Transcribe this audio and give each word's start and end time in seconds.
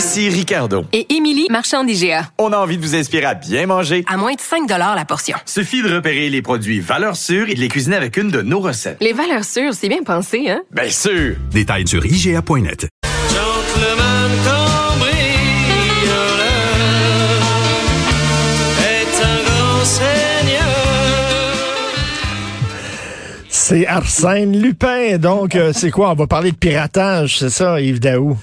Ici 0.00 0.30
Ricardo. 0.30 0.86
Et 0.94 1.14
Émilie, 1.14 1.46
marchand 1.50 1.84
d'IGA. 1.84 2.30
On 2.38 2.54
a 2.54 2.56
envie 2.56 2.78
de 2.78 2.82
vous 2.82 2.96
inspirer 2.96 3.26
à 3.26 3.34
bien 3.34 3.66
manger. 3.66 4.02
À 4.08 4.16
moins 4.16 4.32
de 4.32 4.40
5 4.40 4.66
la 4.66 5.04
portion. 5.04 5.36
Suffit 5.44 5.82
de 5.82 5.94
repérer 5.94 6.30
les 6.30 6.40
produits 6.40 6.80
valeurs 6.80 7.16
sûres 7.16 7.50
et 7.50 7.54
de 7.54 7.60
les 7.60 7.68
cuisiner 7.68 7.96
avec 7.96 8.16
une 8.16 8.30
de 8.30 8.40
nos 8.40 8.60
recettes. 8.60 8.96
Les 9.02 9.12
valeurs 9.12 9.44
sûres, 9.44 9.74
c'est 9.74 9.90
bien 9.90 10.02
pensé, 10.02 10.48
hein? 10.48 10.62
Bien 10.70 10.88
sûr! 10.88 11.36
Détails 11.52 11.86
sur 11.86 12.06
IGA.net. 12.06 12.88
Gentleman 13.28 14.30
cambrioleur 14.42 15.12
est 18.80 19.22
un 19.22 19.42
grand 19.44 19.84
seigneur. 19.84 20.64
C'est 23.50 23.86
Arsène 23.86 24.62
Lupin. 24.62 25.18
Donc, 25.18 25.56
euh, 25.56 25.72
c'est 25.74 25.90
quoi? 25.90 26.12
On 26.12 26.14
va 26.14 26.26
parler 26.26 26.52
de 26.52 26.56
piratage, 26.56 27.38
c'est 27.40 27.50
ça, 27.50 27.82
Yves 27.82 28.00
Daou? 28.00 28.38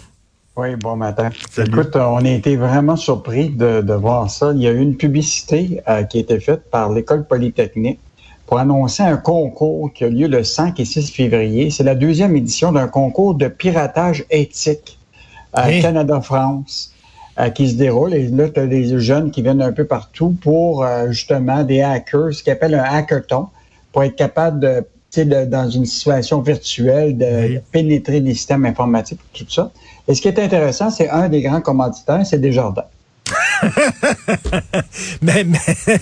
Oui, 0.58 0.76
bon 0.76 0.96
matin. 0.96 1.30
Écoute, 1.56 1.96
euh, 1.96 2.04
on 2.04 2.26
a 2.26 2.30
été 2.30 2.56
vraiment 2.56 2.96
surpris 2.96 3.50
de, 3.50 3.82
de 3.82 3.94
voir 3.94 4.30
ça. 4.32 4.52
Il 4.56 4.62
y 4.64 4.68
a 4.68 4.72
eu 4.72 4.80
une 4.82 4.98
publicité 4.98 5.82
euh, 5.88 6.02
qui 6.02 6.18
a 6.18 6.22
été 6.22 6.40
faite 6.40 6.64
par 6.72 6.92
l'École 6.92 7.28
polytechnique 7.28 8.00
pour 8.48 8.58
annoncer 8.58 9.04
un 9.04 9.18
concours 9.18 9.94
qui 9.94 10.04
a 10.04 10.10
lieu 10.10 10.28
le 10.28 10.44
5 10.44 10.80
et 10.80 10.86
6 10.86 11.12
février. 11.12 11.70
C'est 11.70 11.84
la 11.84 11.94
deuxième 11.94 12.36
édition 12.36 12.72
d'un 12.72 12.88
concours 12.88 13.36
de 13.36 13.48
piratage 13.48 14.26
éthique 14.32 14.98
à 15.54 15.68
Hein? 15.68 15.82
Canada-France 15.82 16.92
euh, 17.40 17.50
qui 17.50 17.70
se 17.70 17.76
déroule. 17.76 18.16
Et 18.16 18.28
là, 18.30 18.50
tu 18.50 18.60
as 18.60 18.66
des 18.66 19.00
jeunes 19.00 19.30
qui 19.30 19.44
viennent 19.44 19.62
un 19.62 19.74
peu 19.74 19.86
partout 19.86 20.36
pour 20.42 20.84
euh, 20.84 21.12
justement 21.12 21.64
des 21.64 21.82
hackers, 21.82 22.34
ce 22.34 22.42
qu'ils 22.42 22.54
appellent 22.54 22.74
un 22.74 22.84
hackathon, 22.84 23.48
pour 23.92 24.04
être 24.04 24.16
capable 24.16 24.60
de, 24.60 24.84
de, 25.16 25.46
dans 25.46 25.70
une 25.70 25.86
situation 25.86 26.42
virtuelle, 26.42 27.18
de, 27.18 27.26
Oui. 27.26 27.54
de 27.56 27.62
pénétrer 27.72 28.20
les 28.20 28.34
systèmes 28.34 28.66
informatiques, 28.66 29.20
tout 29.34 29.46
ça. 29.50 29.72
Et 30.08 30.14
ce 30.16 30.22
qui 30.22 30.28
est 30.28 30.40
intéressant, 30.40 30.90
c'est 30.90 31.10
un 31.10 31.28
des 31.30 31.42
grands 31.42 31.62
commanditaires, 31.62 32.26
c'est 32.26 32.40
Desjardins. 32.40 32.84
Mais, 35.22 35.44
mais, 35.44 35.58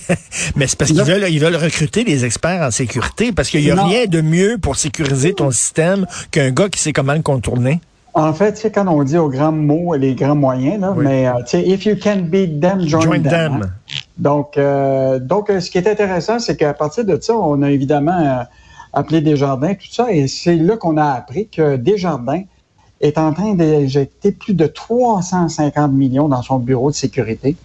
mais 0.55 0.67
c'est 0.67 0.77
parce 0.77 0.91
qu'ils 0.91 1.01
veulent, 1.03 1.25
ils 1.29 1.39
veulent 1.39 1.55
recruter 1.55 2.03
des 2.03 2.23
experts 2.25 2.61
en 2.61 2.71
sécurité 2.71 3.31
parce 3.31 3.49
qu'il 3.49 3.61
n'y 3.63 3.71
a 3.71 3.75
Non. 3.75 3.85
rien 3.87 4.05
de 4.05 4.21
mieux 4.21 4.57
pour 4.61 4.75
sécuriser 4.75 5.33
ton 5.33 5.49
système 5.51 6.05
qu'un 6.31 6.51
gars 6.51 6.69
qui 6.69 6.79
sait 6.79 6.93
comment 6.93 7.13
le 7.13 7.21
contourner. 7.21 7.79
En 8.13 8.33
fait, 8.33 8.57
sais, 8.57 8.71
quand 8.71 8.87
on 8.87 9.03
dit 9.03 9.17
aux 9.17 9.29
grands 9.29 9.51
mots, 9.51 9.95
les 9.95 10.15
grands 10.15 10.35
moyens, 10.35 10.79
là, 10.79 10.93
Oui. 10.95 11.03
mais 11.05 11.27
euh, 11.27 11.31
tu 11.39 11.57
sais, 11.57 11.63
if 11.67 11.85
you 11.85 11.95
can 12.01 12.17
beat 12.29 12.59
them, 12.61 12.87
join, 12.87 13.01
Join 13.01 13.23
them. 13.23 13.31
them. 13.31 13.61
hein. 13.63 13.69
Donc, 14.17 14.57
euh, 14.57 15.19
donc, 15.19 15.49
euh, 15.49 15.59
ce 15.59 15.69
qui 15.69 15.77
est 15.79 15.87
intéressant, 15.87 16.39
c'est 16.39 16.55
qu'à 16.55 16.73
partir 16.73 17.03
de 17.03 17.19
ça, 17.19 17.33
on 17.33 17.61
a 17.61 17.71
évidemment 17.71 18.45
appelé 18.95 19.21
Desjardins, 19.21 19.75
tout 19.75 19.91
ça, 19.91 20.11
et 20.11 20.27
c'est 20.27 20.55
là 20.55 20.77
qu'on 20.77 20.97
a 20.97 21.05
appris 21.05 21.47
que 21.47 21.75
Desjardins 21.75 22.43
est 23.01 23.17
en 23.17 23.33
train 23.33 23.53
d'injecter 23.53 24.31
plus 24.31 24.53
de 24.53 24.65
350 24.65 25.91
millions 25.91 26.27
dans 26.27 26.41
son 26.41 26.59
bureau 26.59 26.89
de 26.89 26.95
sécurité. 26.95 27.55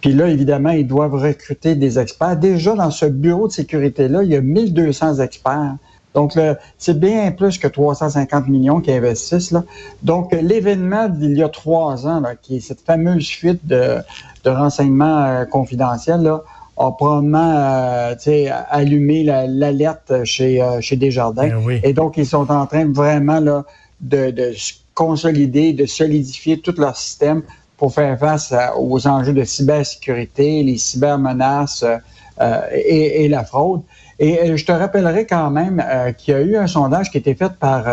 Puis 0.00 0.12
là, 0.12 0.28
évidemment, 0.28 0.70
ils 0.70 0.86
doivent 0.86 1.14
recruter 1.14 1.74
des 1.74 1.98
experts. 1.98 2.36
Déjà, 2.36 2.74
dans 2.74 2.90
ce 2.90 3.06
bureau 3.06 3.48
de 3.48 3.52
sécurité-là, 3.52 4.22
il 4.22 4.28
y 4.28 4.36
a 4.36 4.42
1200 4.42 5.20
experts. 5.20 5.76
Donc, 6.14 6.38
c'est 6.78 7.00
bien 7.00 7.32
plus 7.32 7.58
que 7.58 7.66
350 7.66 8.46
millions 8.48 8.80
qu'ils 8.80 8.94
investissent. 8.94 9.50
Là. 9.50 9.64
Donc, 10.02 10.32
l'événement 10.32 11.08
d'il 11.08 11.36
y 11.36 11.42
a 11.42 11.48
trois 11.48 12.06
ans, 12.06 12.22
qui 12.42 12.56
est 12.56 12.60
cette 12.60 12.82
fameuse 12.82 13.28
fuite 13.28 13.66
de, 13.66 13.96
renseignements 14.44 15.24
euh, 15.24 15.44
confidentiels, 15.46 16.30
a 16.76 16.90
probablement 16.90 17.52
euh, 17.56 18.14
tu 18.14 18.22
sais, 18.24 18.50
allumé 18.70 19.22
la- 19.24 19.46
l'alerte 19.46 20.24
chez, 20.24 20.60
euh, 20.60 20.80
chez 20.80 20.96
Desjardins. 20.96 21.48
Ben 21.48 21.62
oui. 21.64 21.80
Et 21.84 21.92
donc, 21.92 22.16
ils 22.16 22.26
sont 22.26 22.50
en 22.50 22.66
train 22.66 22.90
vraiment 22.90 23.40
là, 23.40 23.64
de, 24.00 24.30
de 24.30 24.52
consolider, 24.94 25.72
de 25.72 25.86
solidifier 25.86 26.58
tout 26.60 26.74
leur 26.78 26.96
système 26.96 27.42
pour 27.76 27.92
faire 27.94 28.18
face 28.18 28.52
à- 28.52 28.76
aux 28.78 29.06
enjeux 29.06 29.32
de 29.32 29.44
cybersécurité, 29.44 30.62
les 30.62 30.76
cybermenaces 30.78 31.82
euh, 31.84 31.96
euh, 32.40 32.60
et, 32.72 33.24
et 33.24 33.28
la 33.28 33.44
fraude. 33.44 33.82
Et 34.18 34.56
je 34.56 34.64
te 34.64 34.72
rappellerai 34.72 35.26
quand 35.26 35.50
même 35.50 35.82
euh, 35.84 36.12
qu'il 36.12 36.34
y 36.34 36.36
a 36.36 36.40
eu 36.40 36.56
un 36.56 36.66
sondage 36.66 37.10
qui 37.10 37.18
a 37.18 37.20
été 37.20 37.34
fait 37.34 37.52
par 37.58 37.84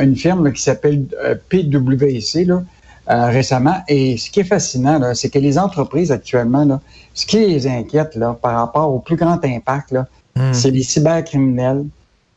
une 0.00 0.16
firme 0.16 0.46
là, 0.46 0.50
qui 0.50 0.62
s'appelle 0.62 1.04
PwC 1.50 2.44
là, 2.46 2.62
euh, 3.10 3.26
récemment. 3.26 3.76
Et 3.88 4.16
ce 4.16 4.30
qui 4.30 4.40
est 4.40 4.44
fascinant, 4.44 5.00
c'est 5.14 5.30
que 5.30 5.38
les 5.38 5.58
entreprises 5.58 6.12
actuellement, 6.12 6.64
là, 6.64 6.80
ce 7.14 7.26
qui 7.26 7.38
les 7.38 7.66
inquiète 7.66 8.14
là, 8.16 8.36
par 8.40 8.54
rapport 8.56 8.92
au 8.92 8.98
plus 8.98 9.16
grand 9.16 9.42
impact, 9.44 9.94
Hmm. 10.38 10.52
c'est 10.52 10.70
les 10.70 10.82
cybercriminels. 10.82 11.84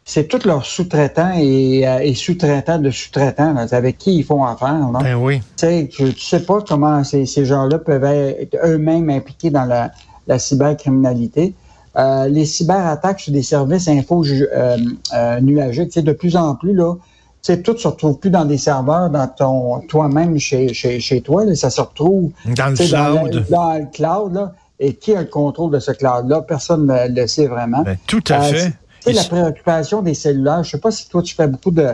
C'est 0.04 0.28
tous 0.28 0.46
leurs 0.46 0.66
sous-traitants 0.66 1.34
et, 1.38 1.88
euh, 1.88 2.00
et 2.00 2.16
sous-traitants 2.16 2.80
de 2.80 2.90
sous-traitants 2.90 3.56
avec 3.72 4.00
qui 4.00 4.18
ils 4.18 4.24
font 4.24 4.44
affaire. 4.44 4.90
là. 4.92 5.00
Ben 5.04 5.16
oui. 5.16 5.40
Tu 5.40 5.46
sais, 5.58 5.90
tu, 5.92 6.12
tu 6.14 6.26
sais 6.26 6.40
pas 6.40 6.62
comment 6.68 7.04
ces, 7.04 7.28
ces 7.28 7.46
gens-là 7.46 7.78
peuvent 7.78 8.04
être 8.04 8.58
eux-mêmes 8.66 9.10
impliqués 9.12 9.52
dans 9.52 9.66
la, 9.66 9.92
la 10.28 10.40
cybercriminalité. 10.40 11.54
Euh, 11.98 12.28
les 12.28 12.46
cyberattaques 12.46 13.20
sur 13.20 13.34
des 13.34 13.44
services 13.44 13.88
info 13.88 14.26
euh, 14.26 14.78
euh, 15.14 15.88
sais, 15.92 16.02
de 16.02 16.14
plus 16.14 16.36
en 16.36 16.56
plus, 16.56 16.74
là, 16.74 16.96
sais, 17.42 17.62
tout 17.62 17.78
se 17.78 17.88
retrouve 17.88 18.18
plus 18.20 18.30
dans 18.30 18.46
des 18.46 18.58
serveurs, 18.58 19.10
dans 19.10 19.28
ton 19.28 19.80
toi-même 19.88 20.38
chez, 20.38 20.74
chez, 20.74 21.00
chez 21.00 21.22
toi. 21.22 21.46
Là, 21.46 21.56
ça 21.56 21.70
se 21.70 21.82
retrouve 21.82 22.32
Dans 22.46 22.68
le 22.70 22.92
dans, 22.92 23.30
cloud. 23.30 23.46
dans 23.50 23.74
le 23.78 23.86
cloud. 23.92 24.34
Là, 24.34 24.52
et 24.80 24.96
qui 24.96 25.14
a 25.16 25.22
le 25.22 25.28
contrôle 25.28 25.72
de 25.72 25.80
ce 25.80 25.92
cloud-là? 25.92 26.42
Personne 26.42 26.88
ne 26.88 27.08
le 27.22 27.28
sait 27.28 27.48
vraiment. 27.48 27.84
Ben, 27.84 27.98
tout 28.08 28.24
à 28.30 28.40
Euh, 28.42 28.52
fait. 28.54 28.66
Tu 28.66 28.72
sais, 29.02 29.10
Et 29.12 29.14
la 29.14 29.24
préoccupation 29.24 30.02
des 30.02 30.14
cellulaires, 30.14 30.64
je 30.64 30.72
sais 30.72 30.80
pas 30.80 30.92
si 30.92 31.08
toi, 31.10 31.22
tu 31.22 31.34
fais 31.36 31.48
beaucoup 31.48 31.72
de 31.72 31.90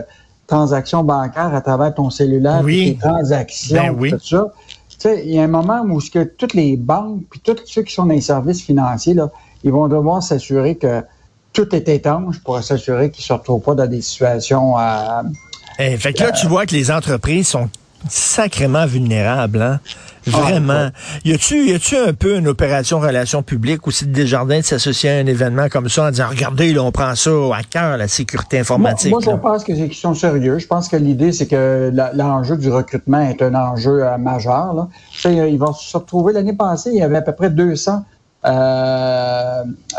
transactions 0.46 1.04
bancaires 1.04 1.54
à 1.54 1.60
travers 1.60 1.94
ton 1.94 2.08
cellulaire, 2.10 2.62
Oui. 2.64 2.96
tes 3.00 3.06
transactions, 3.08 3.76
Ben 3.76 3.96
oui. 3.98 4.10
tout 4.10 4.18
ça. 4.20 4.52
Tu 4.88 4.96
sais, 4.98 5.22
il 5.24 5.34
y 5.34 5.38
a 5.38 5.42
un 5.44 5.48
moment 5.48 5.82
où 5.82 6.00
ce 6.00 6.10
que 6.10 6.24
toutes 6.24 6.54
les 6.54 6.76
banques, 6.76 7.22
puis 7.30 7.40
tous 7.40 7.56
ceux 7.66 7.82
qui 7.82 7.94
sont 7.94 8.06
dans 8.06 8.14
les 8.14 8.20
services 8.20 8.62
financiers, 8.62 9.14
là, 9.14 9.30
ils 9.64 9.70
vont 9.72 9.86
devoir 9.88 10.22
s'assurer 10.22 10.76
que 10.76 11.02
tout 11.58 11.74
est 11.74 11.88
étanche 11.88 12.38
pour 12.44 12.62
s'assurer 12.62 13.10
qu'ils 13.10 13.22
ne 13.22 13.26
se 13.26 13.32
retrouvent 13.32 13.60
pas 13.60 13.74
dans 13.74 13.88
des 13.88 14.00
situations... 14.00 14.78
euh, 14.78 15.22
Eh, 15.80 15.96
fait 15.96 16.12
que 16.12 16.22
là, 16.22 16.30
tu 16.30 16.46
vois 16.46 16.66
que 16.66 16.74
les 16.74 16.92
entreprises 16.92 17.48
sont 17.48 17.68
sacrément 18.08 18.86
vulnérables, 18.86 19.60
hein? 19.60 19.80
Vraiment. 20.24 20.90
y 21.24 21.32
a-tu, 21.32 21.70
y 21.70 21.74
a-tu 21.74 21.96
un 21.96 22.12
peu 22.12 22.36
une 22.36 22.48
opération 22.48 23.00
relations 23.00 23.42
publiques 23.42 23.86
ou 23.86 23.90
c'est 23.90 24.12
Desjardins 24.12 24.58
de 24.58 24.64
s'associer 24.64 25.10
à 25.10 25.14
un 25.14 25.26
événement 25.26 25.68
comme 25.68 25.88
ça 25.88 26.04
en 26.04 26.10
disant, 26.10 26.28
regardez, 26.28 26.72
là, 26.72 26.82
on 26.82 26.92
prend 26.92 27.14
ça 27.16 27.30
à 27.54 27.62
cœur, 27.62 27.96
la 27.96 28.06
sécurité 28.06 28.60
informatique. 28.60 29.10
Moi, 29.10 29.20
moi, 29.24 29.34
je 29.34 29.40
pense 29.40 29.64
que 29.64 29.74
c'est 29.74 29.88
qu'ils 29.88 29.96
sont 29.96 30.14
sérieux. 30.14 30.58
Je 30.58 30.66
pense 30.66 30.88
que 30.88 30.96
l'idée, 30.96 31.32
c'est 31.32 31.46
que 31.46 31.90
l'enjeu 32.14 32.56
du 32.56 32.70
recrutement 32.70 33.20
est 33.20 33.42
un 33.42 33.54
enjeu 33.54 34.04
euh, 34.04 34.16
majeur. 34.18 34.74
Là. 34.74 34.88
Tu 35.10 35.20
sais, 35.22 35.40
euh, 35.40 35.48
ils 35.48 35.58
vont 35.58 35.72
se 35.72 35.96
retrouver 35.96 36.34
l'année 36.34 36.52
passée, 36.52 36.90
il 36.92 36.98
y 36.98 37.02
avait 37.02 37.16
à 37.16 37.22
peu 37.22 37.32
près 37.32 37.50
200 37.50 38.04
euh, 38.44 38.48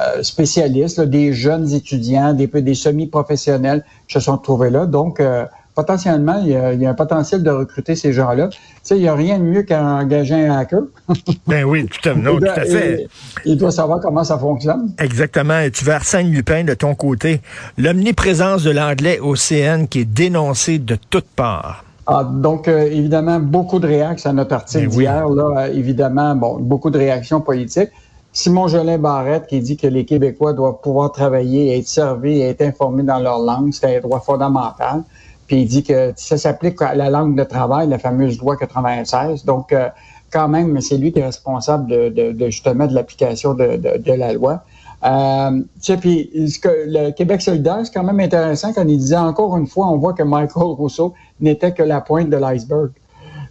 euh, 0.02 0.24
spécialistes, 0.24 0.98
là, 0.98 1.06
des 1.06 1.34
jeunes 1.34 1.74
étudiants, 1.74 2.34
des, 2.34 2.48
des 2.48 2.74
semi-professionnels 2.74 3.84
se 4.08 4.20
sont 4.20 4.38
retrouvés 4.38 4.70
là. 4.70 4.86
Donc, 4.86 5.20
euh, 5.20 5.46
potentiellement, 5.76 6.42
il 6.42 6.50
y, 6.52 6.56
a, 6.56 6.74
il 6.74 6.82
y 6.82 6.86
a 6.86 6.90
un 6.90 6.94
potentiel 6.94 7.44
de 7.44 7.50
recruter 7.50 7.96
ces 7.96 8.14
gens-là. 8.14 8.48
Tu 8.48 8.58
sais, 8.84 8.98
il 8.98 9.02
n'y 9.02 9.08
a 9.08 9.14
rien 9.14 9.40
de 9.40 9.44
mieux 9.44 9.64
qu'engager 9.64 10.36
un 10.36 10.58
hacker. 10.58 10.84
Ben 11.48 11.66
oui, 11.66 11.86
tout 11.88 12.10
à, 12.10 12.14
non, 12.16 12.38
tout 12.38 12.46
à 12.46 12.66
fait. 12.66 13.08
Il, 13.46 13.54
il 13.54 13.58
doit 13.58 13.72
savoir 13.72 14.00
comment 14.00 14.24
ça 14.24 14.38
fonctionne. 14.38 14.94
Exactement. 15.00 15.60
Et 15.60 15.72
tu 15.72 15.84
veux 15.84 15.94
Arsène 15.94 16.32
Lupin 16.32 16.64
de 16.64 16.74
ton 16.74 16.96
côté. 16.96 17.42
L'omniprésence 17.78 18.64
de 18.64 18.72
l'anglais 18.72 19.20
au 19.20 19.36
CN 19.36 19.86
qui 19.88 20.00
est 20.00 20.06
dénoncée 20.06 20.80
de 20.80 20.98
toutes 21.10 21.30
parts. 21.36 21.84
Ah, 22.08 22.24
donc, 22.24 22.68
euh, 22.68 22.88
évidemment, 22.90 23.40
beaucoup 23.40 23.80
de 23.80 23.86
réactions 23.86 24.32
à 24.32 24.34
notre 24.34 24.56
article 24.56 24.88
Ben 24.88 24.96
oui. 24.96 24.98
d'hier. 25.04 25.30
Là, 25.30 25.68
évidemment, 25.70 26.36
bon, 26.36 26.58
beaucoup 26.60 26.90
de 26.90 26.98
réactions 26.98 27.40
politiques. 27.40 27.90
Simon 28.40 28.70
Jolin 28.70 28.98
Barrette 28.98 29.48
qui 29.48 29.60
dit 29.60 29.76
que 29.76 29.86
les 29.88 30.06
Québécois 30.06 30.54
doivent 30.54 30.80
pouvoir 30.82 31.12
travailler, 31.12 31.78
être 31.78 31.90
servis 31.90 32.38
et 32.40 32.44
être 32.48 32.62
informés 32.62 33.04
dans 33.04 33.20
leur 33.20 33.40
langue. 33.40 33.74
C'est 33.74 33.98
un 33.98 34.00
droit 34.00 34.22
fondamental. 34.22 35.04
Puis 35.46 35.64
il 35.64 35.68
dit 35.68 35.84
que 35.84 36.14
ça 36.16 36.38
s'applique 36.38 36.82
à 36.82 36.96
la 36.96 37.10
langue 37.10 37.38
de 37.38 37.44
travail, 37.44 37.90
la 37.90 38.00
fameuse 38.00 38.40
loi 38.40 38.56
96. 38.56 39.44
Donc, 39.44 39.74
euh, 39.74 39.90
quand 40.32 40.48
même, 40.48 40.80
c'est 40.80 40.96
lui 40.96 41.12
qui 41.12 41.20
est 41.20 41.26
responsable 41.26 41.88
de, 41.88 42.08
de- 42.08 42.32
de, 42.32 42.46
justement 42.46 42.88
de 42.88 42.94
l'application 42.94 43.56
de, 43.56 43.76
de- 43.76 43.98
de 43.98 44.14
la 44.14 44.32
loi. 44.32 44.64
Euh, 45.06 45.52
tu 45.60 45.66
sais, 45.82 45.98
puis 45.98 46.30
ce 46.50 46.60
que 46.60 46.70
le 46.88 47.12
Québec 47.12 47.42
solidaire, 47.42 47.80
c'est 47.84 47.94
quand 47.94 48.04
même 48.06 48.22
intéressant 48.22 48.72
quand 48.72 48.88
il 48.88 49.00
disait 49.00 49.18
encore 49.18 49.58
une 49.58 49.68
fois, 49.68 49.88
on 49.90 49.98
voit 49.98 50.14
que 50.14 50.24
Michael 50.24 50.64
Rousseau 50.78 51.14
n'était 51.42 51.74
que 51.74 51.84
la 51.84 52.00
pointe 52.00 52.30
de 52.30 52.38
l'iceberg. 52.38 52.92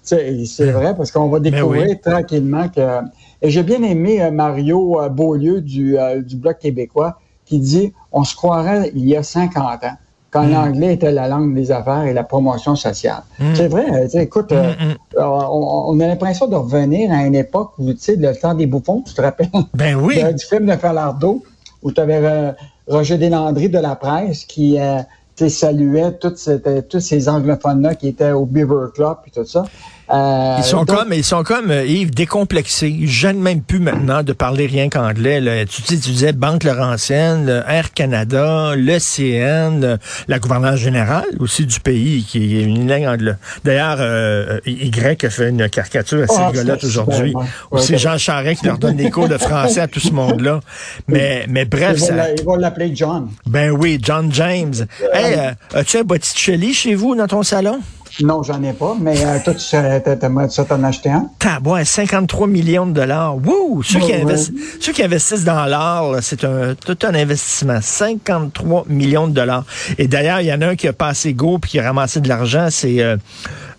sais, 0.02 0.44
C'est 0.46 0.70
vrai, 0.70 0.94
parce 0.96 1.10
qu'on 1.10 1.28
va 1.28 1.40
découvrir 1.40 1.88
oui. 1.90 2.00
tranquillement 2.00 2.68
que... 2.70 3.00
Et 3.42 3.50
j'ai 3.50 3.62
bien 3.62 3.82
aimé 3.82 4.22
euh, 4.22 4.30
Mario 4.30 5.00
euh, 5.00 5.08
Beaulieu 5.08 5.60
du, 5.60 5.98
euh, 5.98 6.20
du 6.22 6.36
Bloc 6.36 6.58
québécois 6.58 7.18
qui 7.46 7.58
dit 7.60 7.92
«On 8.12 8.24
se 8.24 8.34
croirait 8.34 8.90
il 8.94 9.06
y 9.08 9.16
a 9.16 9.22
50 9.22 9.84
ans, 9.84 9.96
quand 10.30 10.42
Mm. 10.44 10.52
l'anglais 10.52 10.94
était 10.94 11.12
la 11.12 11.28
langue 11.28 11.54
des 11.54 11.70
affaires 11.70 12.04
et 12.04 12.12
la 12.12 12.24
promotion 12.24 12.76
sociale. 12.76 13.22
C'est 13.54 13.68
vrai, 13.68 13.86
écoute, 14.14 14.52
Mm, 14.52 14.56
mm. 14.56 14.96
euh, 15.18 15.22
on, 15.24 15.84
on 15.94 16.00
a 16.00 16.06
l'impression 16.08 16.46
de 16.46 16.56
revenir 16.56 17.10
à 17.12 17.24
une 17.24 17.34
époque 17.36 17.70
où, 17.78 17.90
tu 17.92 17.98
sais, 18.00 18.16
le 18.16 18.34
temps 18.34 18.54
des 18.54 18.66
bouffons, 18.66 19.02
tu 19.06 19.14
te 19.14 19.22
rappelles, 19.22 19.48
Ben 19.74 19.94
oui. 19.96 20.20
du 20.34 20.44
film 20.44 20.66
de 20.66 20.72
Falardeau, 20.76 21.42
où 21.82 21.90
tu 21.92 22.00
avais 22.00 22.54
Roger 22.86 23.16
Deslandry 23.18 23.68
de 23.68 23.78
la 23.78 23.94
presse 23.96 24.44
qui 24.44 24.78
euh, 24.80 25.00
saluait 25.48 26.12
toutes 26.20 26.50
tous 26.90 27.00
ces 27.00 27.28
anglophones-là 27.28 27.94
qui 27.94 28.08
étaient 28.08 28.32
au 28.32 28.44
Beaver 28.44 28.86
Club 28.94 29.16
et 29.26 29.30
tout 29.30 29.44
ça. 29.46 29.64
Euh, 30.10 30.54
Ils 30.58 30.64
sont 30.64 30.84
donc, 30.84 30.96
comme, 30.96 31.12
ils 31.12 31.24
sont 31.24 31.42
comme 31.42 31.70
euh, 31.70 31.84
Yves 31.84 32.10
décomplexés. 32.14 32.88
Ils 32.88 33.10
gênent 33.10 33.40
même 33.40 33.60
plus 33.62 33.78
maintenant 33.78 34.22
de 34.22 34.32
parler 34.32 34.66
rien 34.66 34.88
qu'anglais. 34.88 35.40
là. 35.40 35.66
Tu, 35.66 35.82
dis- 35.82 36.00
tu 36.00 36.10
disais 36.10 36.32
Banque 36.32 36.64
Laurentienne, 36.64 37.44
le 37.46 37.62
Air 37.68 37.92
Canada, 37.92 38.72
le 38.74 38.98
CN, 38.98 39.80
le- 39.80 39.98
la 40.28 40.38
gouverneure 40.38 40.76
générale 40.76 41.26
aussi 41.40 41.66
du 41.66 41.78
pays 41.80 42.24
qui 42.24 42.58
est 42.58 42.62
une 42.62 42.88
langue 42.88 43.04
anglaise. 43.06 43.36
D'ailleurs, 43.64 43.98
euh, 44.00 44.60
Y 44.66 45.24
a 45.26 45.30
fait 45.30 45.50
une 45.50 45.68
caricature 45.68 46.22
assez 46.22 46.34
Ah, 46.38 46.48
rigolote 46.48 46.84
aujourd'hui. 46.84 47.34
ouais. 47.34 47.80
C'est 47.82 47.92
ouais. 47.92 47.98
Jean 47.98 48.16
Charest 48.18 48.60
qui 48.62 48.66
leur 48.66 48.78
donne 48.78 48.96
des 48.96 49.10
cours 49.10 49.28
de 49.28 49.36
français 49.36 49.80
à 49.80 49.88
tout 49.88 50.00
ce 50.00 50.12
monde-là. 50.12 50.60
Mais, 51.06 51.44
mais 51.48 51.64
bref, 51.66 51.94
ils 51.96 52.00
vont 52.00 52.06
ça, 52.06 52.14
l'a- 52.14 52.32
ils 52.32 52.44
vont 52.44 52.56
l'appeler 52.56 52.92
John. 52.94 53.28
ben 53.46 53.70
oui, 53.72 53.98
John 54.02 54.32
James. 54.32 54.74
Hey, 55.12 55.34
euh, 55.38 55.50
as-tu 55.74 55.98
un 55.98 56.02
Botticelli 56.04 56.72
chez 56.72 56.94
vous 56.94 57.14
dans 57.14 57.26
ton 57.26 57.42
salon? 57.42 57.80
Non, 58.20 58.42
j'en 58.42 58.62
ai 58.62 58.72
pas, 58.72 58.96
mais 59.00 59.24
euh, 59.24 59.38
toi, 59.44 59.54
tu 59.54 59.60
ça 59.60 60.64
t'en 60.64 60.82
acheter 60.82 61.10
un? 61.10 61.28
Tabouin, 61.38 61.84
53 61.84 62.46
millions 62.48 62.86
de 62.86 62.92
dollars. 62.92 63.36
Wouh! 63.36 63.82
Ceux, 63.82 64.00
Ouais, 64.00 64.24
investi- 64.24 64.54
ceux 64.80 64.92
qui 64.92 65.02
investissent 65.02 65.44
dans 65.44 65.64
l'art, 65.66 66.16
c'est 66.20 66.42
un, 66.44 66.74
tout 66.74 66.98
un 67.04 67.14
investissement. 67.14 67.78
53 67.80 68.84
millions 68.88 69.28
de 69.28 69.32
dollars. 69.34 69.64
Et 69.98 70.08
d'ailleurs, 70.08 70.40
il 70.40 70.46
y 70.46 70.52
en 70.52 70.60
a 70.62 70.68
un 70.68 70.76
qui 70.76 70.88
a 70.88 70.92
passé 70.92 71.32
go 71.32 71.58
puis 71.58 71.72
qui 71.72 71.78
a 71.78 71.84
ramassé 71.84 72.20
de 72.20 72.28
l'argent. 72.28 72.68
C'est 72.70 73.00
euh, 73.02 73.16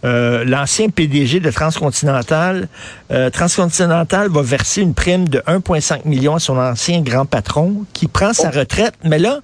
euh, 0.05 0.43
l'ancien 0.45 0.89
PDG 0.89 1.39
de 1.39 1.51
Transcontinental. 1.51 2.67
Euh, 3.11 3.29
Transcontinental 3.29 4.29
va 4.29 4.41
verser 4.41 4.81
une 4.81 4.93
prime 4.93 5.27
de 5.27 5.39
1,5 5.39 6.01
million 6.07 6.35
à 6.35 6.39
son 6.39 6.57
ancien 6.57 7.01
grand 7.01 7.25
patron 7.25 7.85
qui 7.93 8.07
prend 8.07 8.33
sa 8.33 8.49
retraite. 8.49 8.93
Mais 9.03 9.19
là, 9.19 9.39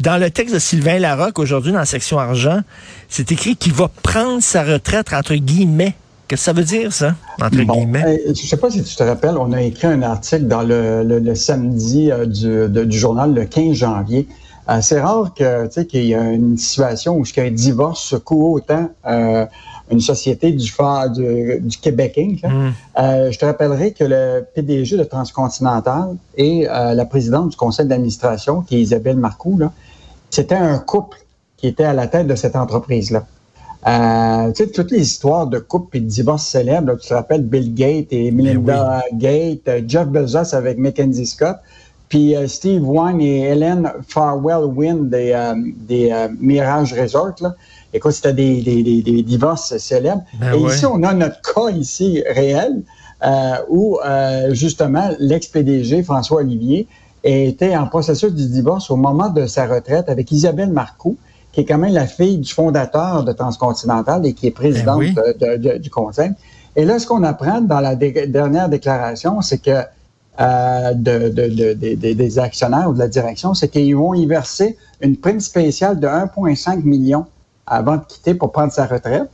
dans 0.00 0.16
le 0.18 0.30
texte 0.30 0.54
de 0.54 0.58
Sylvain 0.58 0.98
Larocque, 0.98 1.38
aujourd'hui, 1.38 1.72
dans 1.72 1.78
la 1.78 1.84
section 1.84 2.18
argent, 2.18 2.60
c'est 3.08 3.30
écrit 3.32 3.56
qu'il 3.56 3.72
va 3.74 3.88
prendre 4.02 4.42
sa 4.42 4.62
retraite 4.64 5.12
entre 5.12 5.34
guillemets. 5.34 5.94
Qu'est-ce 6.26 6.42
que 6.42 6.44
ça 6.44 6.52
veut 6.52 6.64
dire, 6.64 6.92
ça? 6.92 7.14
Entre 7.40 7.62
Bon, 7.64 7.74
guillemets. 7.74 8.04
euh, 8.28 8.34
je 8.34 8.46
sais 8.46 8.58
pas 8.58 8.70
si 8.70 8.82
tu 8.82 8.94
te 8.94 9.02
rappelles, 9.02 9.36
on 9.38 9.52
a 9.52 9.62
écrit 9.62 9.86
un 9.86 10.02
article 10.02 10.46
dans 10.46 10.62
le, 10.62 11.02
le- 11.02 11.20
le 11.20 11.34
samedi 11.34 12.10
euh, 12.10 12.26
du, 12.26 12.44
de- 12.68 12.84
du 12.84 12.98
journal 12.98 13.32
le 13.32 13.44
15 13.46 13.72
janvier. 13.74 14.28
Euh, 14.68 14.80
c'est 14.82 15.00
rare 15.00 15.32
que 15.34 15.66
tu 15.68 15.72
sais 15.72 15.86
qu'il 15.86 16.04
y 16.04 16.14
a 16.14 16.22
une 16.30 16.58
situation 16.58 17.16
où 17.16 17.24
un 17.38 17.50
divorce 17.50 18.02
secoue 18.04 18.56
autant 18.56 18.90
euh, 19.06 19.46
une 19.90 20.00
société 20.00 20.52
du, 20.52 20.68
fa- 20.70 21.08
du, 21.08 21.60
du 21.60 21.78
Québec 21.78 22.14
Inc. 22.18 22.40
là. 22.42 22.48
Mm. 22.48 22.72
Euh, 22.98 23.30
je 23.32 23.38
te 23.38 23.44
rappellerai 23.44 23.92
que 23.92 24.04
le 24.04 24.44
PDG 24.54 24.96
de 24.96 25.04
Transcontinental 25.04 26.16
et 26.36 26.68
euh, 26.68 26.94
la 26.94 27.04
présidente 27.04 27.50
du 27.50 27.56
conseil 27.56 27.86
d'administration, 27.86 28.62
qui 28.62 28.76
est 28.76 28.80
Isabelle 28.80 29.16
Marcoux, 29.16 29.58
c'était 30.30 30.54
un 30.54 30.78
couple 30.78 31.18
qui 31.56 31.66
était 31.66 31.84
à 31.84 31.92
la 31.94 32.06
tête 32.06 32.26
de 32.26 32.34
cette 32.34 32.54
entreprise-là. 32.56 33.26
Euh, 33.86 34.52
tu 34.52 34.64
sais, 34.64 34.70
toutes 34.70 34.90
les 34.90 35.00
histoires 35.02 35.46
de 35.46 35.58
couple 35.58 35.98
et 35.98 36.00
de 36.00 36.06
divorce 36.06 36.44
célèbres, 36.46 36.88
là, 36.88 36.96
tu 36.96 37.08
te 37.08 37.14
rappelles 37.14 37.42
Bill 37.44 37.74
Gates 37.74 38.12
et 38.12 38.30
Melinda 38.30 39.02
Gates, 39.14 39.88
Jeff 39.88 40.06
Bezos 40.08 40.54
avec 40.54 40.78
Mackenzie 40.78 41.26
Scott, 41.26 41.56
puis 42.08 42.34
euh, 42.34 42.48
Steve 42.48 42.82
Wine 42.88 43.20
et 43.20 43.40
Helen 43.42 43.90
Farwell 44.08 44.64
Wynn 44.64 45.08
des, 45.08 45.30
euh, 45.32 45.54
des 45.88 46.26
Mirage 46.40 46.92
Resort. 46.92 47.34
Là. 47.40 47.54
Écoute, 47.94 48.12
c'était 48.12 48.32
des, 48.34 48.60
des, 48.62 48.82
des, 48.82 49.02
des 49.02 49.22
divorces 49.22 49.76
célèbres. 49.78 50.22
Ben 50.40 50.52
et 50.52 50.58
ouais. 50.62 50.74
ici, 50.74 50.84
on 50.86 51.02
a 51.02 51.14
notre 51.14 51.40
cas 51.42 51.70
ici 51.70 52.22
réel 52.28 52.82
euh, 53.24 53.52
où 53.68 53.98
euh, 54.04 54.52
justement 54.54 55.08
l'ex-PDG 55.18 56.02
François 56.02 56.38
Olivier 56.38 56.86
était 57.24 57.76
en 57.76 57.86
processus 57.86 58.32
du 58.32 58.46
divorce 58.48 58.90
au 58.90 58.96
moment 58.96 59.28
de 59.30 59.46
sa 59.46 59.66
retraite 59.66 60.08
avec 60.08 60.30
Isabelle 60.30 60.70
Marcoux, 60.70 61.16
qui 61.52 61.60
est 61.62 61.64
quand 61.64 61.78
même 61.78 61.92
la 61.94 62.06
fille 62.06 62.38
du 62.38 62.52
fondateur 62.52 63.24
de 63.24 63.32
Transcontinental 63.32 64.24
et 64.26 64.34
qui 64.34 64.46
est 64.46 64.50
présidente 64.52 65.00
Ben 65.00 65.12
oui. 65.16 65.34
de- 65.40 65.56
de- 65.56 65.68
de- 65.72 65.78
du 65.78 65.90
conseil. 65.90 66.30
Et 66.76 66.84
là, 66.84 66.98
ce 66.98 67.06
qu'on 67.06 67.24
apprend 67.24 67.60
dans 67.62 67.80
la 67.80 67.96
dé- 67.96 68.26
dernière 68.28 68.68
déclaration, 68.68 69.40
c'est 69.40 69.58
que 69.58 69.70
euh, 70.40 70.92
de, 70.94 71.30
de- 71.30 71.48
de- 71.48 71.72
de- 71.74 71.94
de- 71.96 72.12
des 72.12 72.38
actionnaires 72.38 72.88
ou 72.90 72.92
de 72.92 72.98
la 73.00 73.08
direction, 73.08 73.54
c'est 73.54 73.68
qu'ils 73.68 73.96
vont 73.96 74.14
y 74.14 74.24
verser 74.26 74.76
une 75.00 75.16
prime 75.16 75.40
spéciale 75.40 75.98
de 75.98 76.06
1,5 76.06 76.84
million 76.84 77.26
avant 77.68 77.96
de 77.96 78.04
quitter 78.06 78.34
pour 78.34 78.52
prendre 78.52 78.72
sa 78.72 78.86
retraite. 78.86 79.28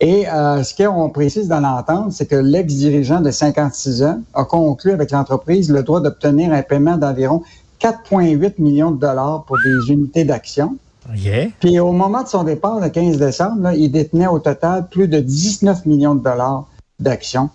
Et 0.00 0.28
euh, 0.28 0.64
ce 0.64 0.74
qu'on 0.74 1.10
précise 1.10 1.46
dans 1.46 1.60
l'entente, 1.60 2.12
c'est 2.12 2.26
que 2.26 2.34
l'ex-dirigeant 2.34 3.20
de 3.20 3.30
56 3.30 4.02
ans 4.02 4.20
a 4.34 4.44
conclu 4.44 4.90
avec 4.90 5.12
l'entreprise 5.12 5.70
le 5.70 5.84
droit 5.84 6.00
d'obtenir 6.00 6.52
un 6.52 6.62
paiement 6.62 6.96
d'environ 6.96 7.42
4,8 7.80 8.54
millions 8.58 8.90
de 8.90 8.98
dollars 8.98 9.44
pour 9.44 9.58
des 9.64 9.92
unités 9.92 10.24
d'action. 10.24 10.76
Yeah. 11.14 11.48
Puis 11.60 11.78
au 11.78 11.92
moment 11.92 12.22
de 12.22 12.28
son 12.28 12.44
départ, 12.44 12.80
le 12.80 12.88
15 12.88 13.18
décembre, 13.18 13.62
là, 13.62 13.74
il 13.74 13.90
détenait 13.90 14.26
au 14.26 14.38
total 14.38 14.88
plus 14.88 15.08
de 15.08 15.20
19 15.20 15.86
millions 15.86 16.14
de 16.14 16.22
dollars 16.22 16.66
d'actions. 16.98 17.50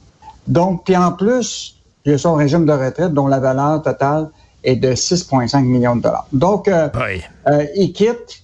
Donc, 0.47 0.85
puis 0.85 0.95
en 0.95 1.11
plus, 1.11 1.77
il 2.05 2.13
a 2.13 2.17
son 2.17 2.35
régime 2.35 2.65
de 2.65 2.71
retraite 2.71 3.13
dont 3.13 3.27
la 3.27 3.39
valeur 3.39 3.81
totale 3.81 4.29
est 4.63 4.75
de 4.75 4.89
6,5 4.89 5.63
millions 5.63 5.95
de 5.95 6.01
dollars. 6.01 6.27
Donc, 6.31 6.67
euh, 6.67 6.89
euh, 7.47 7.65
il 7.75 7.93
quitte, 7.93 8.43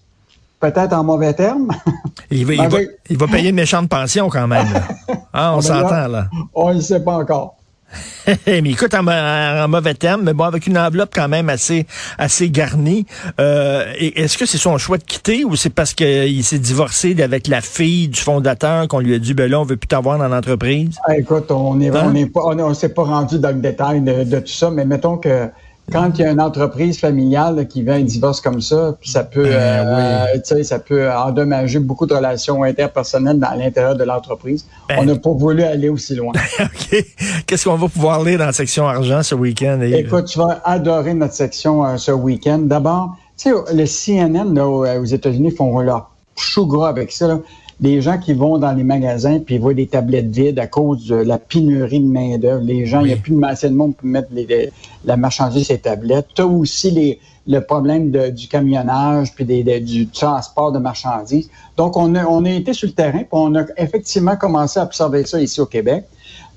peut-être 0.72 0.94
en 0.94 1.04
mauvais 1.04 1.34
termes. 1.34 1.68
Il 2.32 2.46
va, 2.48 2.54
il, 2.54 2.68
va, 2.70 2.78
il 3.10 3.18
va 3.18 3.28
payer 3.28 3.50
une 3.50 3.56
méchante 3.56 3.90
pension 3.90 4.28
quand 4.30 4.48
même. 4.48 4.66
Ah, 5.36 5.54
on 5.54 5.58
ben 5.58 5.62
s'entend 5.64 6.08
là. 6.08 6.28
On 6.54 6.74
ne 6.76 6.80
sait 6.80 7.00
pas 7.00 7.18
encore. 7.18 7.56
mais 8.48 8.60
écoute, 8.72 8.94
en, 8.94 9.06
en 9.08 9.68
mauvais 9.68 9.96
terme, 9.96 10.22
mais 10.24 10.34
bon, 10.34 10.44
avec 10.46 10.68
une 10.68 10.78
enveloppe 10.78 11.10
quand 11.14 11.28
même 11.28 11.50
assez, 11.50 11.86
assez 12.20 12.50
garnie. 12.52 13.06
Euh, 13.40 13.92
Est-ce 13.98 14.38
que 14.38 14.46
c'est 14.46 14.58
son 14.60 14.78
choix 14.78 14.98
de 15.00 15.04
quitter 15.04 15.44
ou 15.44 15.56
c'est 15.56 15.72
parce 15.72 15.94
qu'il 15.96 16.44
s'est 16.44 16.60
divorcé 16.60 17.20
avec 17.22 17.48
la 17.48 17.62
fille 17.62 18.08
du 18.10 18.20
fondateur 18.20 18.88
qu'on 18.88 19.00
lui 19.00 19.16
a 19.16 19.20
dit, 19.20 19.34
ben 19.34 19.50
là, 19.50 19.60
on 19.60 19.64
veut 19.64 19.78
plus 19.78 19.88
t'avoir 19.88 20.18
dans 20.20 20.28
l'entreprise? 20.28 20.98
Ah, 21.08 21.18
Écoute, 21.18 21.50
on 21.52 21.80
est, 21.82 21.90
Hein? 21.96 22.04
on 22.06 22.16
est 22.16 22.28
pas, 22.28 22.42
on, 22.46 22.60
on 22.60 22.74
s'est 22.76 22.90
pas 22.94 23.04
rendu 23.04 23.40
dans 23.40 23.50
le 23.56 23.62
détail 23.62 24.02
de, 24.02 24.24
de 24.24 24.40
tout 24.40 24.48
ça, 24.54 24.70
mais 24.72 24.86
mettons 24.86 25.18
que 25.18 25.50
quand 25.92 26.18
il 26.18 26.22
y 26.22 26.26
a 26.26 26.32
une 26.32 26.42
entreprise 26.42 27.00
familiale 27.00 27.56
là, 27.56 27.66
qui 27.66 27.84
vient 27.84 27.96
un 27.96 28.04
divorce 28.04 28.40
comme 28.40 28.62
ça, 28.62 28.96
puis 29.00 29.10
ça 29.10 29.24
peut, 29.24 29.44
Ben 29.44 29.52
euh, 29.54 30.26
tu 30.36 30.42
sais, 30.56 30.64
ça 30.64 30.80
peut 30.80 31.12
endommager 31.12 31.80
beaucoup 31.80 32.06
de 32.06 32.14
relations 32.14 32.64
interpersonnelles 32.64 33.40
dans 33.40 33.52
l'intérieur 33.52 33.96
de 33.96 34.04
l'entreprise. 34.04 34.66
Ben. 34.88 35.00
On 35.00 35.06
n'a 35.06 35.16
pas 35.16 35.32
voulu 35.32 35.64
aller 35.64 35.90
aussi 35.90 36.16
loin. 36.16 36.32
OK. 36.60 37.06
Qu'est-ce 37.46 37.66
qu'on 37.66 37.76
va 37.76 37.88
pouvoir 37.90 38.24
lire 38.24 38.40
dans 38.40 38.46
la 38.46 38.54
section 38.54 38.88
argent 38.88 39.24
ce 39.24 39.36
week-end? 39.36 39.80
Écoute, 39.82 40.26
tu 40.26 40.40
vas 40.40 40.62
adorer 40.64 41.14
notre 41.14 41.34
section 41.34 41.86
euh, 41.86 41.98
ce 41.98 42.12
week-end. 42.12 42.60
D'abord, 42.60 43.16
tu 43.38 43.50
sais, 43.50 43.74
le 43.74 43.86
CNN 43.86 44.54
là, 44.54 44.68
aux 44.68 44.86
aux 44.86 45.06
États-Unis 45.06 45.52
font 45.52 45.80
leur 45.80 46.12
chou 46.36 46.66
gras 46.66 46.90
avec 46.90 47.12
ça. 47.12 47.28
là. 47.28 47.40
Les 47.82 48.02
gens 48.02 48.18
qui 48.18 48.34
vont 48.34 48.58
dans 48.60 48.72
les 48.72 48.84
magasins 48.84 49.40
puis 49.40 49.56
ils 49.56 49.62
voient 49.62 49.74
des 49.74 49.88
tablettes 49.88 50.30
vides 50.30 50.60
à 50.60 50.68
cause 50.68 51.08
de 51.08 51.16
la 51.16 51.38
pénurie 51.38 52.00
de 52.00 52.06
main-d'œuvre. 52.08 52.64
Les 52.64 52.86
gens, 52.86 53.02
il 53.02 53.08
n'y 53.08 53.14
a 53.14 53.18
plus 53.18 53.36
de 53.36 53.44
assez 53.44 53.70
de 53.70 53.76
monde 53.76 53.96
pour 53.96 54.08
mettre 54.08 54.30
les- 54.32 54.46
les- 54.46 54.72
la 55.06 55.18
marchandise 55.18 55.66
sur 55.66 55.74
les 55.74 55.80
tablettes. 55.80 56.28
Tu 56.36 56.42
as 56.42 56.48
aussi 56.48 56.92
les, 56.92 57.20
le 57.48 57.60
problème 57.60 58.12
de- 58.12 58.30
du 58.30 58.48
camionnage 58.48 59.34
puis 59.34 59.44
des- 59.44 59.80
du 59.82 60.08
transport 60.08 60.72
de 60.72 60.80
marchandises. 60.80 61.50
Donc, 61.76 61.98
on 61.98 62.16
a, 62.16 62.26
on 62.26 62.46
a 62.46 62.50
été 62.52 62.74
sur 62.74 62.88
le 62.88 62.94
terrain 62.94 63.20
puis 63.20 63.28
on 63.32 63.54
a 63.56 63.64
effectivement 63.78 64.38
commencé 64.38 64.80
à 64.80 64.84
observer 64.84 65.26
ça 65.26 65.42
ici 65.42 65.60
au 65.60 65.66
Québec. 65.66 66.06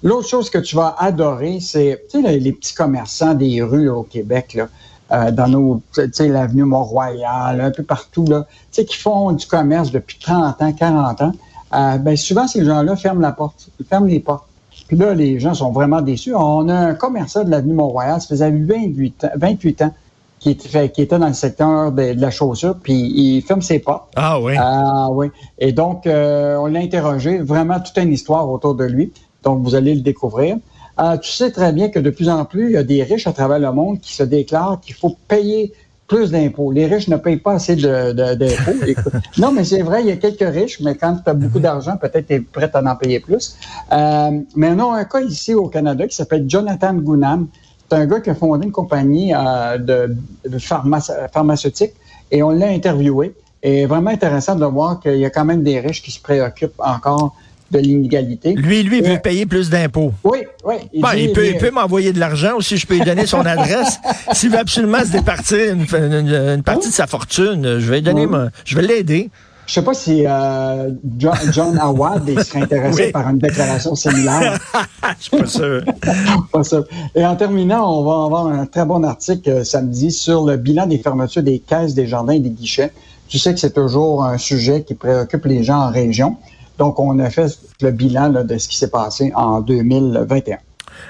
L'autre 0.02 0.28
chose 0.28 0.50
que 0.50 0.58
tu 0.58 0.76
vas 0.76 0.94
adorer, 0.98 1.58
c'est 1.60 2.02
les, 2.14 2.38
les 2.38 2.52
petits 2.52 2.74
commerçants 2.74 3.34
des 3.34 3.62
rues 3.62 3.86
là, 3.86 3.94
au 3.94 4.02
Québec, 4.04 4.54
là, 4.54 4.68
euh, 5.12 5.30
dans 5.30 5.48
nos, 5.48 5.82
tu 5.94 6.02
sais, 6.12 6.28
l'avenue 6.28 6.64
Mont-Royal, 6.64 7.60
un 7.60 7.70
peu 7.70 7.82
partout, 7.82 8.24
là, 8.26 8.46
tu 8.72 8.82
sais, 8.82 8.84
qui 8.84 8.96
font 8.96 9.32
du 9.32 9.46
commerce 9.46 9.90
depuis 9.90 10.18
30 10.18 10.60
ans, 10.62 10.72
40 10.72 11.22
ans. 11.22 11.32
Euh, 11.74 11.98
ben, 11.98 12.16
souvent, 12.16 12.46
ces 12.48 12.64
gens-là 12.64 12.96
ferment 12.96 13.20
la 13.20 13.32
porte, 13.32 13.68
ils 13.78 13.86
ferment 13.86 14.06
les 14.06 14.20
portes. 14.20 14.46
Puis 14.88 14.96
là, 14.96 15.14
les 15.14 15.40
gens 15.40 15.54
sont 15.54 15.72
vraiment 15.72 16.00
déçus. 16.00 16.34
On 16.34 16.68
a 16.68 16.74
un 16.74 16.94
commerçant 16.94 17.44
de 17.44 17.50
l'avenue 17.50 17.74
Mont-Royal, 17.74 18.20
ça 18.20 18.28
faisait 18.28 18.50
28 18.50 19.24
ans, 19.24 19.30
28 19.36 19.82
ans 19.82 19.92
qui 20.38 20.50
était, 20.50 20.90
qui 20.90 21.02
était 21.02 21.18
dans 21.18 21.28
le 21.28 21.34
secteur 21.34 21.92
de, 21.92 22.14
de 22.14 22.20
la 22.20 22.30
chaussure, 22.30 22.76
puis 22.82 22.94
il 22.94 23.42
ferme 23.42 23.62
ses 23.62 23.78
portes. 23.78 24.12
Ah 24.16 24.40
oui. 24.40 24.54
Ah 24.58 25.08
oui. 25.10 25.28
Et 25.58 25.72
donc, 25.72 26.06
euh, 26.06 26.56
on 26.56 26.66
l'a 26.66 26.80
interrogé. 26.80 27.38
Vraiment 27.38 27.80
toute 27.80 27.96
une 27.96 28.12
histoire 28.12 28.48
autour 28.48 28.74
de 28.74 28.84
lui. 28.84 29.12
Donc, 29.42 29.62
vous 29.62 29.74
allez 29.74 29.94
le 29.94 30.02
découvrir. 30.02 30.56
Euh, 30.98 31.16
tu 31.18 31.30
sais 31.30 31.50
très 31.50 31.72
bien 31.72 31.88
que 31.90 31.98
de 31.98 32.10
plus 32.10 32.28
en 32.28 32.44
plus, 32.44 32.66
il 32.66 32.72
y 32.72 32.76
a 32.76 32.82
des 32.82 33.02
riches 33.02 33.26
à 33.26 33.32
travers 33.32 33.58
le 33.58 33.70
monde 33.72 34.00
qui 34.00 34.14
se 34.14 34.22
déclarent 34.22 34.80
qu'il 34.80 34.94
faut 34.94 35.16
payer 35.28 35.72
plus 36.08 36.30
d'impôts. 36.30 36.70
Les 36.72 36.86
riches 36.86 37.08
ne 37.08 37.16
payent 37.16 37.36
pas 37.38 37.54
assez 37.54 37.74
de- 37.76 38.12
de- 38.12 38.34
d'impôts. 38.34 39.10
Non, 39.38 39.50
mais 39.52 39.64
c'est 39.64 39.82
vrai, 39.82 40.02
il 40.02 40.06
y 40.06 40.12
a 40.12 40.16
quelques 40.16 40.48
riches, 40.54 40.80
mais 40.80 40.94
quand 40.94 41.16
tu 41.22 41.28
as 41.28 41.34
beaucoup 41.34 41.58
d'argent, 41.58 41.96
peut-être 41.96 42.28
tu 42.28 42.34
es 42.34 42.40
prêt 42.40 42.70
à 42.72 42.80
en 42.92 42.96
payer 42.96 43.20
plus. 43.20 43.56
Euh, 43.92 44.30
mais 44.54 44.70
on 44.70 44.92
a 44.94 44.98
un 44.98 45.04
cas 45.04 45.20
ici 45.20 45.52
au 45.52 45.68
Canada 45.68 46.06
qui 46.06 46.14
s'appelle 46.14 46.44
Jonathan 46.48 46.94
Gunam. 46.94 47.48
C'est 47.90 47.96
un 47.98 48.06
gars 48.06 48.20
qui 48.20 48.30
a 48.30 48.34
fondé 48.34 48.66
une 48.66 48.72
compagnie 48.72 49.34
euh, 49.34 49.78
de, 49.78 50.16
de 50.48 50.58
pharmace- 50.58 51.12
pharmaceutique 51.32 51.92
et 52.30 52.42
on 52.42 52.50
l'a 52.50 52.68
interviewé. 52.68 53.34
Et 53.62 53.84
vraiment 53.86 54.10
intéressant 54.10 54.54
de 54.54 54.64
voir 54.64 55.00
qu'il 55.00 55.16
y 55.16 55.24
a 55.24 55.30
quand 55.30 55.44
même 55.44 55.62
des 55.64 55.80
riches 55.80 56.02
qui 56.02 56.12
se 56.12 56.20
préoccupent 56.20 56.78
encore 56.78 57.34
de 57.70 57.78
l'inégalité. 57.78 58.52
Lui, 58.54 58.82
lui, 58.82 59.00
veut 59.00 59.12
Ouais. 59.12 59.18
payer 59.18 59.46
plus 59.46 59.70
d'impôts. 59.70 60.12
Oui, 60.24 60.38
oui. 60.64 60.74
Il, 60.92 61.02
Ben, 61.02 61.14
dit- 61.14 61.22
il 61.24 61.32
peut, 61.32 61.40
mais- 61.42 61.50
il 61.50 61.58
peut 61.58 61.70
m'envoyer 61.70 62.12
de 62.12 62.20
l'argent 62.20 62.56
aussi, 62.56 62.76
je 62.76 62.86
peux 62.86 62.94
lui 62.94 63.04
donner 63.04 63.26
son 63.26 63.40
adresse. 63.40 63.98
S'il 64.32 64.50
veut 64.50 64.58
absolument 64.58 65.00
se 65.04 65.10
départir 65.12 65.72
une, 65.72 65.82
une- 65.82 66.34
une 66.56 66.62
partie 66.62 66.88
de 66.88 66.94
sa 66.94 67.06
fortune, 67.06 67.78
je 67.78 67.90
vais 67.90 67.96
lui 67.96 68.02
donner 68.02 68.26
Oui. 68.26 68.38
je 68.64 68.76
vais 68.76 68.82
l'aider. 68.82 69.30
Je 69.66 69.72
sais 69.74 69.82
pas 69.82 69.94
si 69.94 70.22
euh, 70.24 70.90
John, 71.18 71.34
John 71.50 71.76
Howard 71.82 72.22
il 72.28 72.40
serait 72.44 72.62
intéressé 72.62 73.06
Oui. 73.06 73.10
par 73.10 73.28
une 73.28 73.38
déclaration 73.38 73.96
similaire. 73.96 74.60
Je 75.18 75.22
suis 75.24 75.36
pas 75.36 75.46
sûr. 75.46 75.82
Pas 76.52 76.62
ça. 76.62 76.82
Et 77.16 77.26
en 77.26 77.34
terminant, 77.34 77.98
on 77.98 78.04
va 78.04 78.24
avoir 78.26 78.46
un 78.46 78.64
très 78.66 78.84
bon 78.84 79.02
article 79.02 79.50
euh, 79.50 79.64
samedi 79.64 80.12
sur 80.12 80.44
le 80.44 80.56
bilan 80.56 80.86
des 80.86 80.98
fermetures 80.98 81.42
des 81.42 81.58
caisses, 81.58 81.94
des 81.94 82.06
jardins 82.06 82.34
et 82.34 82.38
des 82.38 82.50
guichets. 82.50 82.92
Tu 83.28 83.40
sais 83.40 83.52
que 83.54 83.58
c'est 83.58 83.74
toujours 83.74 84.24
un 84.24 84.38
sujet 84.38 84.82
qui 84.86 84.94
préoccupe 84.94 85.44
les 85.46 85.64
gens 85.64 85.78
en 85.80 85.90
région. 85.90 86.36
Donc, 86.78 86.98
on 87.00 87.18
a 87.18 87.30
fait 87.30 87.58
le 87.80 87.90
bilan 87.90 88.28
là, 88.28 88.42
de 88.44 88.58
ce 88.58 88.68
qui 88.68 88.76
s'est 88.76 88.90
passé 88.90 89.32
en 89.34 89.60
2021. 89.60 90.58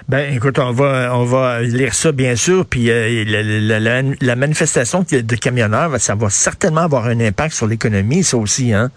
Ben, 0.08 0.34
écoute, 0.34 0.58
on 0.58 0.72
va, 0.72 1.12
on 1.16 1.24
va 1.24 1.62
lire 1.62 1.94
ça, 1.94 2.10
bien 2.12 2.34
sûr, 2.34 2.66
puis 2.66 2.90
euh, 2.90 3.24
la, 3.26 3.42
la- 3.42 4.02
la- 4.02 4.14
la 4.20 4.36
manifestation 4.36 5.04
de 5.08 5.36
camionneurs, 5.36 5.92
ça 6.00 6.14
va 6.16 6.28
certainement 6.28 6.80
avoir 6.82 7.06
un 7.06 7.20
impact 7.20 7.54
sur 7.54 7.66
l'économie, 7.68 8.22
ça 8.24 8.36
aussi, 8.36 8.72
hein? 8.72 8.90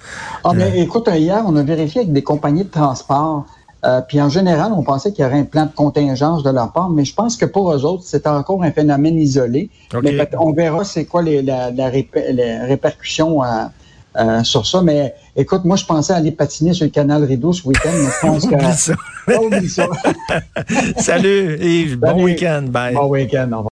Ah, 0.44 0.52
mais 0.54 0.80
écoute, 0.80 1.08
hier, 1.14 1.44
on 1.46 1.56
a 1.58 1.64
vérifié 1.64 2.02
avec 2.02 2.14
des 2.14 2.24
compagnies 2.24 2.64
de 2.64 2.70
transport. 2.72 3.46
euh, 3.86 4.02
puis 4.02 4.20
en 4.20 4.30
général, 4.30 4.72
on 4.76 4.84
pensait 4.84 5.14
qu'il 5.14 5.24
y 5.24 5.28
aurait 5.28 5.40
un 5.40 5.46
plan 5.46 5.66
de 5.66 5.72
contingence 5.74 6.44
de 6.44 6.50
leur 6.50 6.72
part, 6.74 6.90
mais 6.90 7.06
je 7.06 7.14
pense 7.14 7.38
que 7.38 7.46
pour 7.46 7.72
eux 7.74 7.86
autres, 7.86 8.04
c'est 8.06 8.28
encore 8.28 8.62
un 8.64 8.72
phénomène 8.72 9.18
isolé. 9.18 9.70
OK. 9.94 10.02
Mais 10.04 10.28
on 10.38 10.52
verra 10.54 10.84
c'est 10.84 11.06
quoi 11.06 11.22
les, 11.22 11.42
la, 11.42 11.72
la 11.72 11.90
répé- 11.90 12.32
les 12.34 12.58
répercussions 12.60 13.42
euh, 13.44 13.48
euh, 14.18 14.44
sur 14.44 14.66
ça. 14.66 14.82
Mais 14.82 15.13
écoute, 15.36 15.66
moi, 15.66 15.75
je 15.75 15.86
pensais 15.86 16.13
aller 16.13 16.32
patiner 16.32 16.74
sur 16.74 16.86
le 16.86 16.92
canal 16.92 17.24
Rideau 17.24 17.54
ce 17.54 17.68
week-end, 17.68 17.89
mais 17.94 18.10
je 18.10 18.28
pense 18.28 18.46
que... 18.88 18.94
Oublie 19.38 19.70
ça. 19.70 19.88
Salut, 20.98 21.58
Yves. 21.62 21.98
Bon 21.98 22.24
week-end. 22.24 22.63
Bye. 22.70 22.96
Bon 22.96 23.08
week-end. 23.08 23.51
au 23.51 23.58
revoir. 23.58 23.66